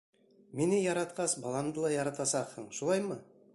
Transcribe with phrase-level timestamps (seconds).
[0.61, 3.23] Мине яратҡас, баламды ла яратасаҡһың, шулаймы?